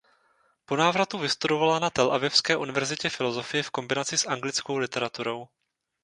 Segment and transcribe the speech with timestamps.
[0.65, 5.47] Po návratu vystudovala na telavivské univerzitě filosofii v kombinaci s anglickou literaturou.